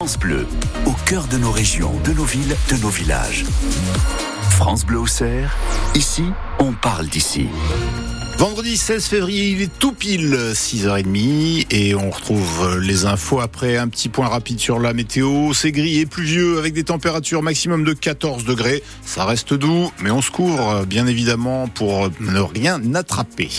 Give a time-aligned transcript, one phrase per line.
[0.00, 0.46] France Bleu,
[0.86, 3.44] au cœur de nos régions, de nos villes, de nos villages.
[4.48, 5.56] France Bleu Auxerre,
[5.96, 6.22] ici,
[6.60, 7.48] on parle d'ici.
[8.38, 13.88] Vendredi 16 février, il est tout pile 6h30 et on retrouve les infos après un
[13.88, 15.52] petit point rapide sur la météo.
[15.52, 18.84] C'est gris et pluvieux avec des températures maximum de 14 degrés.
[19.04, 23.50] Ça reste doux, mais on se couvre bien évidemment pour ne rien attraper.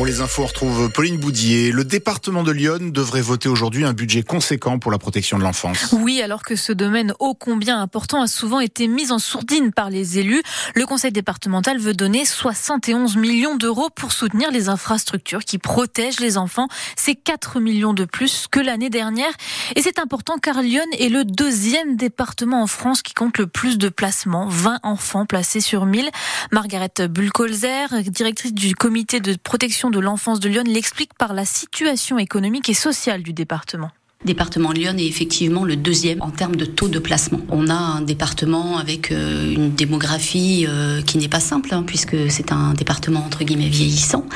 [0.00, 1.72] Pour les infos, on retrouve Pauline Boudier.
[1.72, 5.92] Le département de Lyon devrait voter aujourd'hui un budget conséquent pour la protection de l'enfance.
[5.92, 9.90] Oui, alors que ce domaine ô combien important a souvent été mis en sourdine par
[9.90, 10.42] les élus,
[10.74, 16.38] le conseil départemental veut donner 71 millions d'euros pour soutenir les infrastructures qui protègent les
[16.38, 16.68] enfants.
[16.96, 19.32] C'est 4 millions de plus que l'année dernière.
[19.76, 23.76] Et c'est important car Lyon est le deuxième département en France qui compte le plus
[23.76, 26.08] de placements, 20 enfants placés sur 1000.
[26.52, 32.18] Margaret Bulkolzer, directrice du comité de protection de l'enfance de Lyon l'explique par la situation
[32.18, 33.90] économique et sociale du département
[34.26, 37.40] département de Lyon est effectivement le deuxième en termes de taux de placement.
[37.48, 42.30] On a un département avec euh, une démographie euh, qui n'est pas simple, hein, puisque
[42.30, 44.26] c'est un département entre guillemets vieillissant,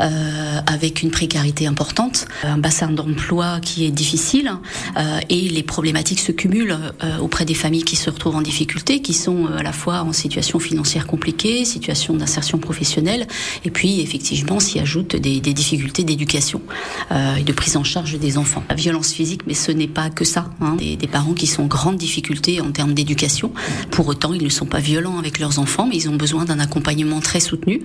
[0.00, 4.50] euh, avec une précarité importante, un bassin d'emploi qui est difficile,
[5.28, 6.76] et les problématiques se cumulent
[7.20, 10.58] auprès des familles qui se retrouvent en difficulté, qui sont à la fois en situation
[10.58, 13.26] financière compliquée, situation d'insertion professionnelle,
[13.64, 16.62] et puis effectivement s'y ajoutent des, des difficultés d'éducation
[17.10, 18.62] et de prise en charge des enfants.
[18.68, 20.50] La violence physique mais ce n'est pas que ça.
[20.60, 20.76] Hein.
[20.76, 23.52] Des, parents qui sont en grande difficulté en termes d'éducation.
[23.90, 26.58] Pour autant, ils ne sont pas violents avec leurs enfants, mais ils ont besoin d'un
[26.58, 27.82] accompagnement très soutenu,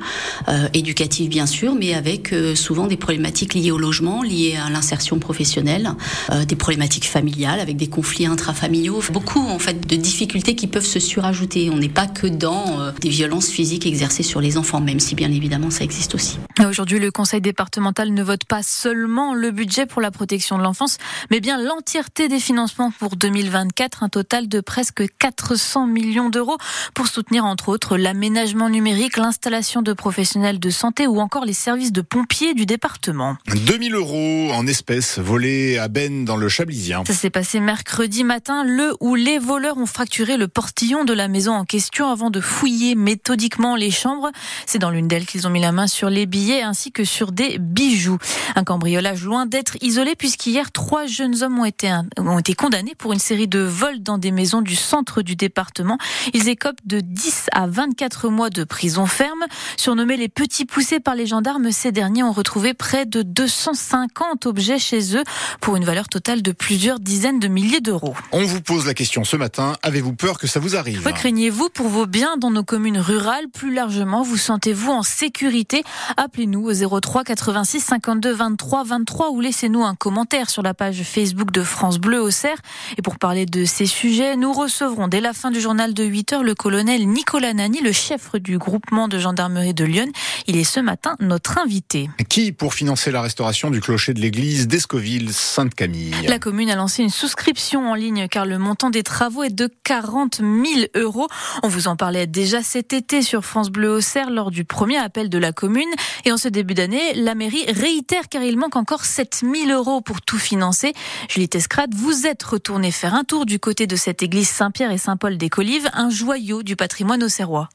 [0.48, 4.70] euh, éducatif bien sûr, mais avec euh, souvent des problématiques liées au logement, liées à
[4.70, 5.92] l'insertion professionnelle,
[6.32, 10.86] euh, des problématiques familiales, avec des conflits intrafamiliaux, beaucoup en fait de difficultés qui peuvent
[10.86, 11.70] se surajouter.
[11.70, 15.16] On n'est pas que dans euh, des violences physiques exercées sur les enfants, même si
[15.16, 16.38] bien évidemment ça existe aussi.
[16.68, 20.98] Aujourd'hui, le Conseil départemental ne vote pas seulement le budget pour la protection de l'enfance,
[21.32, 26.58] mais bien l'entièreté des financements pour 2024, un total de presque 400 millions d'euros
[26.94, 31.92] pour soutenir entre autres l'aménagement numérique, l'installation de professionnels de santé ou encore les services
[31.92, 33.38] de pompiers du département.
[33.66, 37.04] 2000 euros en espèces volés à Ben dans le Chablisien.
[37.06, 41.28] Ça s'est passé mercredi matin, le où les voleurs ont fracturé le portillon de la
[41.28, 44.32] maison en question avant de fouiller méthodiquement les chambres.
[44.66, 47.32] C'est dans l'une d'elles qu'ils ont mis la main sur les billets ainsi que sur
[47.32, 48.18] des bijoux.
[48.56, 52.96] Un cambriolage loin d'être isolé puisqu'hier trois jeunes jeunes hommes ont été, ont été condamnés
[52.96, 55.98] pour une série de vols dans des maisons du centre du département.
[56.34, 59.46] Ils écopent de 10 à 24 mois de prison ferme.
[59.78, 64.80] Surnommés les petits poussés par les gendarmes, ces derniers ont retrouvé près de 250 objets
[64.80, 65.24] chez eux
[65.62, 68.16] pour une valeur totale de plusieurs dizaines de milliers d'euros.
[68.32, 69.76] On vous pose la question ce matin.
[69.84, 71.04] Avez-vous peur que ça vous arrive?
[71.04, 73.50] Craignez-vous pour vos biens dans nos communes rurales?
[73.54, 75.84] Plus largement, vous sentez-vous en sécurité?
[76.18, 81.19] Appelez-nous au 03 86 52 23 23 ou laissez-nous un commentaire sur la page Facebook
[81.20, 82.60] Facebook de France Bleu au Cerf.
[82.98, 86.32] Et pour parler de ces sujets, nous recevrons dès la fin du journal de 8
[86.32, 90.10] heures le colonel Nicolas Nani, le chef du groupement de gendarmerie de Lyon.
[90.48, 92.10] Il est ce matin notre invité.
[92.30, 97.10] Qui pour financer la restauration du clocher de l'église d'Escoville-Sainte-Camille La commune a lancé une
[97.10, 100.56] souscription en ligne car le montant des travaux est de 40 000
[100.96, 101.28] euros.
[101.64, 104.98] On vous en parlait déjà cet été sur France Bleu au Cerf lors du premier
[104.98, 105.90] appel de la commune.
[106.24, 110.00] Et en ce début d'année, la mairie réitère car il manque encore 7 000 euros
[110.00, 110.94] pour tout financer.
[111.30, 114.98] Julie Tescrade, vous êtes retournée faire un tour du côté de cette église Saint-Pierre et
[114.98, 117.70] Saint-Paul des Colives, un joyau du patrimoine auxerrois.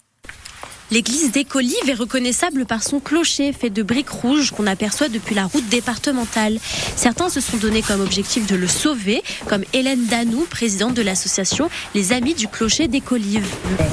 [0.91, 5.35] L'église des Colives est reconnaissable par son clocher fait de briques rouges qu'on aperçoit depuis
[5.35, 6.59] la route départementale.
[6.95, 11.71] Certains se sont donné comme objectif de le sauver, comme Hélène Danou, présidente de l'association
[11.95, 13.47] Les Amis du Clocher des Colives.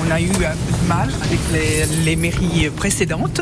[0.06, 1.40] On a eu un peu de mal avec
[2.04, 3.40] les, mairies précédentes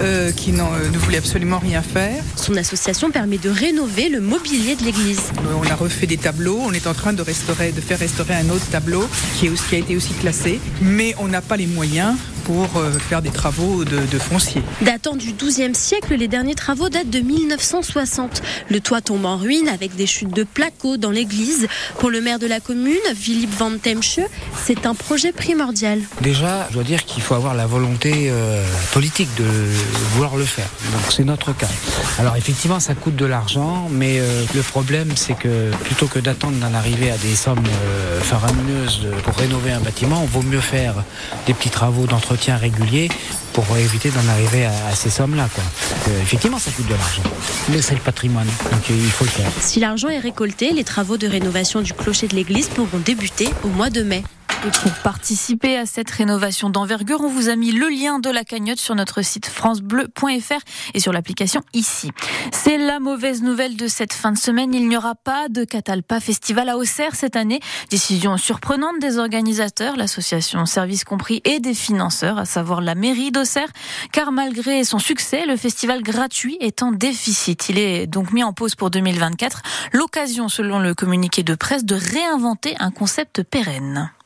[0.00, 2.22] euh, qui euh, ne voulaient absolument rien faire.
[2.34, 5.22] Son association permet de rénover le mobilier de l'église.
[5.56, 8.50] On a refait des tableaux, on est en train de, restaurer, de faire restaurer un
[8.50, 12.16] autre tableau qui, est, qui a été aussi classé, mais on n'a pas les moyens
[12.48, 14.62] pour euh, faire des travaux de, de foncier.
[14.80, 18.40] Datant du XIIe siècle, les derniers travaux datent de 1960.
[18.70, 21.66] Le toit tombe en ruine avec des chutes de placo dans l'église.
[21.98, 24.20] Pour le maire de la commune, Philippe Van Temsche,
[24.64, 26.00] c'est un projet primordial.
[26.22, 29.44] Déjà, je dois dire qu'il faut avoir la volonté euh, politique de
[30.14, 30.68] vouloir le faire.
[30.92, 31.68] Donc c'est notre cas.
[32.18, 36.56] Alors effectivement, ça coûte de l'argent, mais euh, le problème, c'est que plutôt que d'attendre
[36.56, 37.58] d'en arriver à des sommes
[38.22, 40.94] faramineuses pour rénover un bâtiment, on vaut mieux faire
[41.46, 43.08] des petits travaux d'entretien régulier
[43.52, 45.48] pour éviter d'en arriver à, ces sommes-là.
[46.08, 47.22] Euh, effectivement, ça coûte de l'argent,
[47.70, 49.50] mais c'est le patrimoine, donc euh, il faut le faire.
[49.60, 53.68] Si l'argent est récolté, les travaux de rénovation du clocher de l'église pourront débuter au
[53.68, 54.22] mois de mai.
[54.66, 58.42] Et pour participer à cette rénovation d'envergure, on vous a mis le lien de la
[58.42, 60.60] cagnotte sur notre site francebleu.fr
[60.94, 62.10] et sur l'application ici.
[62.50, 64.74] C'est la mauvaise nouvelle de cette fin de semaine.
[64.74, 67.60] Il n'y aura pas de Catalpa Festival à Auxerre cette année.
[67.90, 73.68] Décision surprenante des organisateurs, l'association Service Compris et des financeurs, à savoir la mairie d'Auxerre.
[74.10, 77.68] Car malgré son succès, le festival gratuit est en déficit.
[77.68, 79.62] Il est donc mis en pause pour 2024.
[79.92, 84.10] L'occasion, selon le communiqué de presse, de réinventer un concept pérenne.